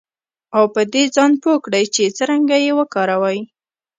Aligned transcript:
او 0.57 0.63
په 0.73 0.81
دې 0.93 1.03
ځان 1.15 1.31
پوه 1.41 1.57
کړئ 1.65 1.85
چې 1.95 2.13
څرنګه 2.17 2.57
یې 2.65 2.71
وکاروئ 2.79 3.39